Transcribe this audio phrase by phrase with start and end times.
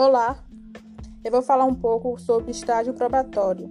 [0.00, 0.42] Olá,
[1.22, 3.70] eu vou falar um pouco sobre estágio probatório.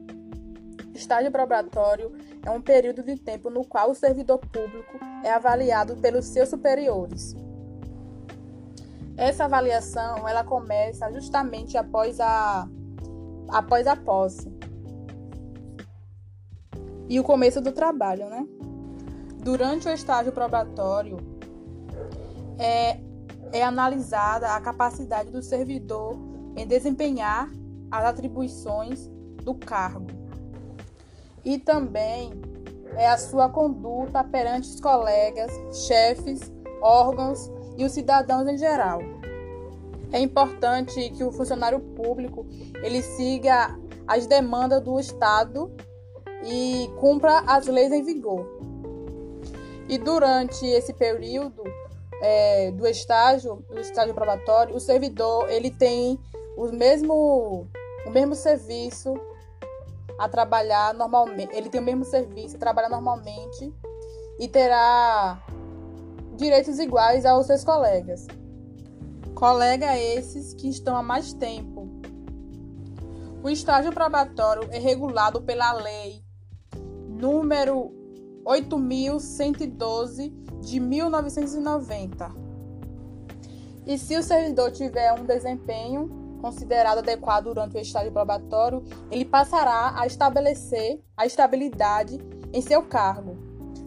[0.93, 6.27] Estágio probatório é um período de tempo no qual o servidor público é avaliado pelos
[6.27, 7.35] seus superiores.
[9.17, 12.69] Essa avaliação ela começa justamente após a
[13.47, 14.55] após a posse
[17.09, 18.45] e o começo do trabalho, né?
[19.43, 21.17] Durante o estágio probatório
[22.59, 22.99] é
[23.51, 26.15] é analisada a capacidade do servidor
[26.59, 27.49] em desempenhar
[27.89, 29.07] as atribuições
[29.43, 30.07] do cargo
[31.43, 32.31] e também
[32.95, 35.51] é a sua conduta perante os colegas,
[35.87, 38.99] chefes, órgãos e os cidadãos em geral.
[40.11, 42.45] É importante que o funcionário público
[42.83, 45.71] ele siga as demandas do Estado
[46.43, 48.45] e cumpra as leis em vigor.
[49.87, 51.63] E durante esse período,
[52.21, 56.19] é, do estágio, do estágio probatório, o servidor ele tem
[56.57, 57.67] o mesmo,
[58.05, 59.13] o mesmo serviço
[60.17, 61.55] a trabalhar normalmente.
[61.55, 63.73] Ele tem o mesmo serviço a trabalhar normalmente
[64.39, 65.41] e terá
[66.35, 68.27] direitos iguais aos seus colegas.
[69.33, 71.87] Colega esses que estão há mais tempo.
[73.41, 76.21] O estágio probatório é regulado pela lei
[77.07, 77.93] número
[78.45, 82.31] 8.112 de 1990.
[83.85, 89.93] E se o servidor tiver um desempenho considerado adequado durante o estágio probatório, ele passará
[89.95, 92.19] a estabelecer a estabilidade
[92.51, 93.37] em seu cargo.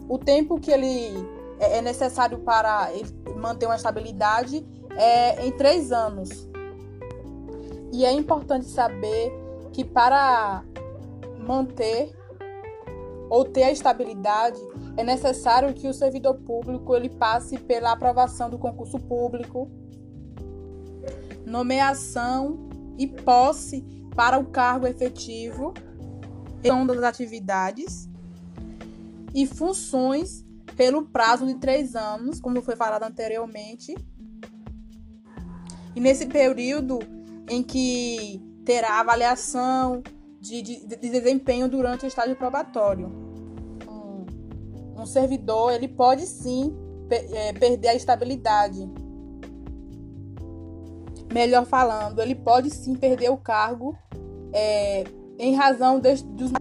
[0.07, 1.11] O tempo que ele
[1.59, 2.89] é, é necessário para
[3.35, 4.65] manter uma estabilidade
[4.97, 6.47] é em três anos.
[7.91, 9.31] E é importante saber
[9.71, 10.63] que para
[11.39, 12.15] manter
[13.29, 14.59] ou ter a estabilidade,
[14.95, 19.71] é necessário que o servidor público ele passe pela aprovação do concurso público,
[21.45, 23.81] nomeação e posse
[24.15, 25.73] para o cargo efetivo,
[26.61, 28.09] das atividades
[29.35, 30.45] e funções
[30.77, 33.93] pelo prazo de três anos, como foi falado anteriormente.
[35.93, 36.99] E nesse período
[37.49, 40.01] em que terá avaliação
[40.39, 43.23] de, de, de desempenho durante o estágio probatório
[45.03, 46.73] um servidor ele pode sim
[47.09, 48.89] é, perder a estabilidade.
[51.33, 53.97] Melhor falando, ele pode sim perder o cargo
[54.53, 55.03] é,
[55.39, 56.51] em razão de, dos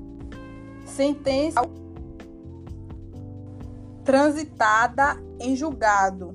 [0.86, 1.60] sentença
[4.04, 6.34] transitada em julgado,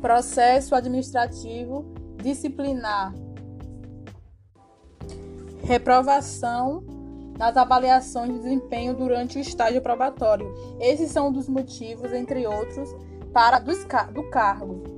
[0.00, 1.84] processo administrativo
[2.22, 3.14] disciplinar,
[5.64, 6.84] reprovação
[7.38, 10.52] nas avaliações de desempenho durante o estágio probatório.
[10.78, 12.88] Esses são um dos motivos, entre outros,
[13.32, 14.91] para do cargo.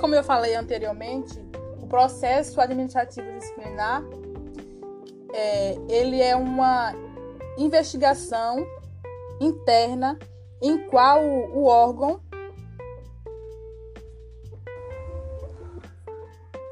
[0.00, 1.40] Como eu falei anteriormente,
[1.82, 4.02] o processo administrativo disciplinar
[5.32, 6.94] é, ele é uma
[7.58, 8.66] investigação
[9.40, 10.18] interna
[10.62, 12.20] em qual o órgão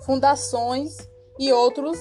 [0.05, 0.97] fundações
[1.39, 1.99] e outros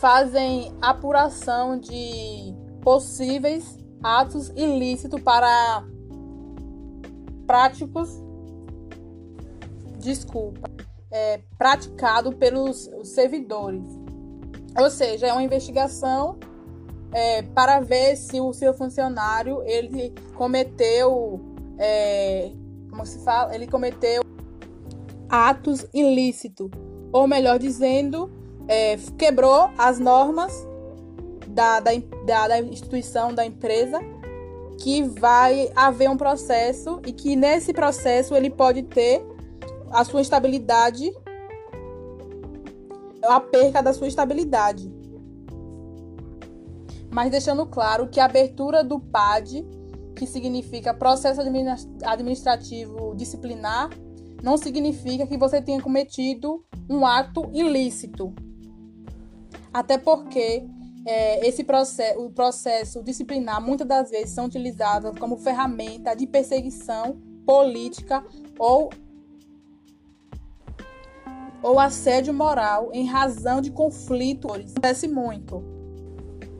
[0.00, 5.84] fazem apuração de possíveis atos ilícitos para
[7.46, 8.10] práticos,
[9.98, 10.70] desculpa,
[11.10, 13.84] é, praticado pelos servidores.
[14.78, 16.36] Ou seja, é uma investigação
[17.12, 21.40] é, para ver se o seu funcionário ele cometeu,
[21.78, 22.50] é,
[22.90, 24.22] como se fala, ele cometeu
[25.28, 26.70] atos ilícitos,
[27.12, 28.30] ou melhor dizendo,
[28.66, 30.66] é, quebrou as normas
[31.46, 31.92] da, da,
[32.26, 34.00] da, da instituição, da empresa,
[34.78, 39.24] que vai haver um processo e que nesse processo ele pode ter
[39.90, 41.12] a sua estabilidade,
[43.22, 44.92] a perca da sua estabilidade.
[47.10, 49.64] Mas deixando claro que a abertura do PAD,
[50.16, 51.40] que significa processo
[52.04, 53.90] administrativo disciplinar,
[54.42, 58.34] não significa que você tenha cometido um ato ilícito.
[59.72, 60.66] Até porque
[61.06, 67.20] é, esse processo, o processo disciplinar muitas das vezes são utilizados como ferramenta de perseguição
[67.46, 68.24] política
[68.58, 68.90] ou
[71.62, 74.72] ou assédio moral em razão de conflitos.
[74.72, 75.64] Acontece muito.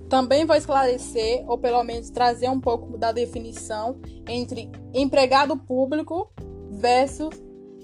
[0.09, 6.33] Também vou esclarecer, ou pelo menos trazer um pouco da definição entre empregado público
[6.71, 7.35] versus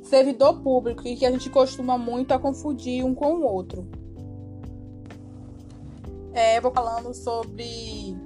[0.03, 4.00] servidor público, e que a gente costuma muito a confundir um com o outro
[6.33, 8.17] é, eu vou falando sobre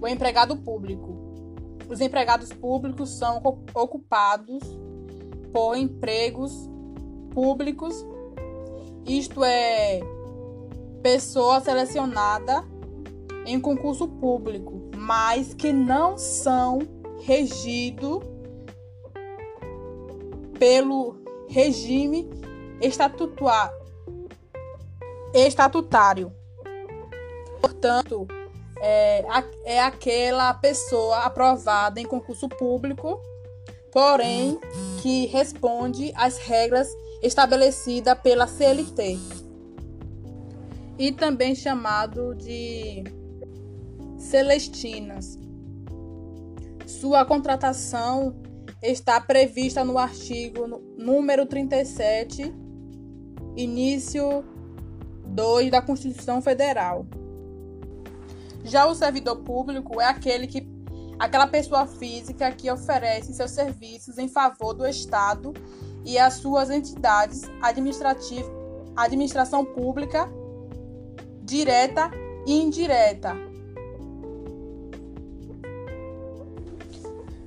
[0.00, 1.16] o empregado público.
[1.88, 3.42] Os empregados públicos são
[3.74, 4.62] ocupados
[5.52, 6.52] por empregos
[7.32, 8.04] públicos,
[9.06, 10.00] isto é,
[11.02, 12.64] pessoa selecionada
[13.46, 16.80] em concurso público, mas que não são
[17.22, 18.20] regidos
[20.58, 21.16] pelo
[21.48, 22.28] regime
[25.32, 26.37] estatutário.
[27.60, 28.26] Portanto,
[28.80, 29.24] é,
[29.64, 33.20] é aquela pessoa aprovada em concurso público,
[33.92, 34.58] porém
[35.02, 36.88] que responde às regras
[37.22, 39.18] estabelecidas pela CLT.
[40.98, 43.04] E também chamado de
[44.18, 45.38] Celestinas.
[46.86, 48.34] Sua contratação
[48.82, 50.66] está prevista no artigo
[50.96, 52.52] número 37,
[53.56, 54.44] início
[55.26, 57.06] 2 da Constituição Federal.
[58.68, 60.68] Já o servidor público é aquele que
[61.18, 65.54] aquela pessoa física que oferece seus serviços em favor do Estado
[66.04, 68.50] e as suas entidades administrativas,
[68.94, 70.30] administração pública
[71.42, 72.10] direta
[72.46, 73.34] e indireta.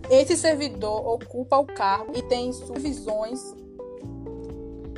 [0.09, 3.56] Esse servidor ocupa o cargo e tem supervisões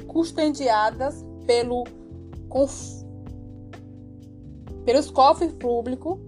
[0.08, 1.84] custeadas pelo
[4.86, 6.20] pelos cofres públicos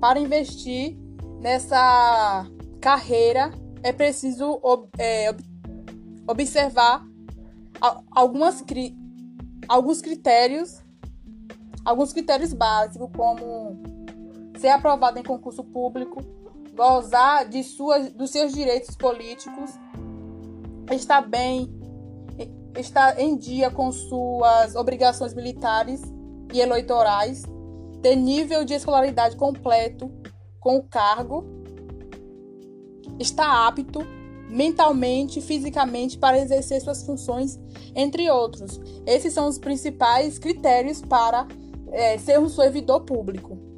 [0.00, 0.96] para investir
[1.40, 2.46] nessa
[2.80, 3.50] carreira
[3.82, 4.60] é preciso
[4.98, 5.34] é,
[6.26, 7.04] observar
[8.10, 8.64] algumas,
[9.68, 10.82] alguns critérios
[11.84, 13.82] alguns critérios básicos como
[14.58, 16.20] ser aprovado em concurso público
[16.74, 19.70] gozar de suas, dos seus direitos políticos
[20.90, 21.68] estar bem
[22.78, 26.02] estar em dia com suas obrigações militares
[26.52, 27.44] e eleitorais,
[28.02, 30.10] ter nível de escolaridade completo
[30.58, 31.44] com o cargo,
[33.18, 34.00] estar apto
[34.48, 37.58] mentalmente e fisicamente para exercer suas funções,
[37.94, 38.80] entre outros.
[39.06, 41.46] Esses são os principais critérios para
[41.92, 43.69] é, ser um servidor público.